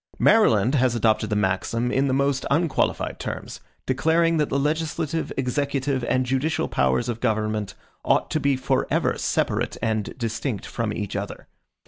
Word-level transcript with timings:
Maryland 0.17 0.73
has 0.73 0.95
adopted 0.95 1.29
the 1.29 1.35
maxim 1.35 1.91
in 1.91 2.07
the 2.07 2.11
most 2.13 2.43
unqualified 2.49 3.19
terms; 3.19 3.59
declaring 3.85 4.37
that 4.37 4.49
the 4.49 4.57
legislative, 4.57 5.31
executive, 5.37 6.03
and 6.05 6.25
judicial 6.25 6.67
powers 6.67 7.07
of 7.07 7.19
government 7.19 7.75
ought 8.03 8.31
to 8.31 8.39
be 8.39 8.55
forever 8.55 9.15
separate 9.19 9.77
and 9.79 10.17
distinct 10.17 10.65
from 10.65 10.91
each 10.91 11.15
other. 11.15 11.45